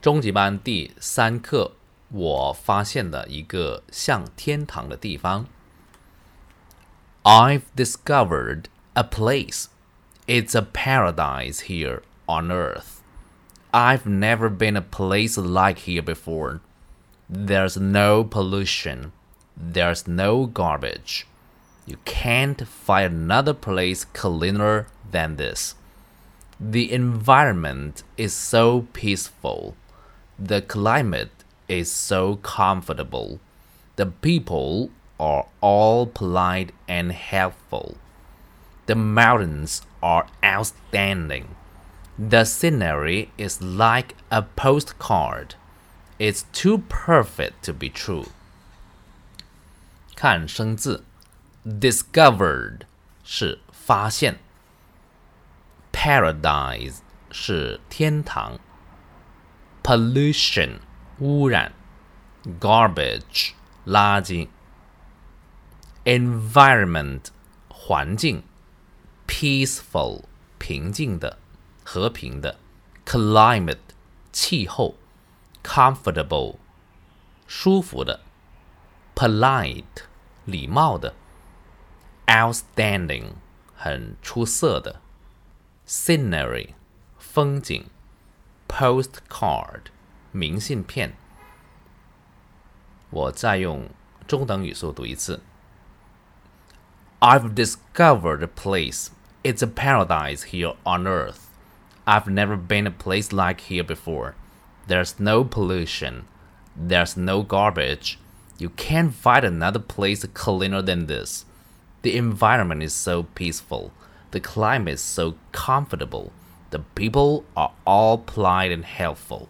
[0.00, 1.72] 中级班第三课，
[2.10, 5.46] 我发现了一个像天堂的地方。
[7.24, 9.66] I've discovered a place.
[10.26, 13.00] It's a paradise here on earth.
[13.72, 16.60] I've never been a place like here before.
[17.28, 19.10] There's no pollution.
[19.56, 21.26] There's no garbage.
[21.84, 25.74] You can't find another place cleaner than this.
[26.60, 29.74] The environment is so peaceful.
[30.40, 33.40] The climate is so comfortable.
[33.96, 37.96] The people are all polite and helpful.
[38.86, 41.56] The mountains are outstanding.
[42.18, 45.54] The scenery is like a postcard.
[46.18, 48.26] It's too perfect to be true.
[50.14, 51.02] 看生字，
[51.64, 52.82] discovered
[53.22, 54.38] 是发现，
[55.92, 57.00] paradise
[57.30, 58.58] 是天堂
[59.90, 60.78] ，pollution
[61.18, 61.72] 污染，
[62.60, 63.52] garbage
[63.86, 64.48] 垃圾，
[66.04, 67.26] environment
[67.68, 68.42] 环境，
[69.26, 70.24] peaceful
[70.58, 71.38] 平静的、
[71.84, 72.58] 和平的，
[73.04, 73.78] climate
[74.32, 74.96] 气候，
[75.62, 76.56] comfortable
[77.46, 78.20] 舒服的，
[79.14, 79.84] polite
[80.44, 81.14] 礼貌的，
[82.26, 83.32] outstanding
[83.74, 85.00] 很出色的，
[85.86, 86.70] scenery
[87.18, 87.86] 风景
[88.70, 89.82] ，postcard
[90.32, 91.14] 明信片。
[93.10, 93.88] 我再用
[94.26, 95.40] 中等语速读一次。
[97.20, 99.10] I've discovered a place.
[99.42, 101.46] It's a paradise here on earth.
[102.04, 104.34] I've never been a place like here before.
[104.86, 106.24] There's no pollution.
[106.76, 108.18] There's no garbage.
[108.58, 111.44] You can't find another place cleaner than this.
[112.02, 113.92] The environment is so peaceful.
[114.30, 116.32] The climate is so comfortable.
[116.71, 119.49] The people are all polite and helpful.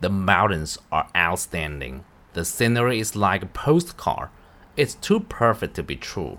[0.00, 2.04] The mountains are outstanding.
[2.32, 4.28] The scenery is like a postcard.
[4.76, 6.38] It's too perfect to be true.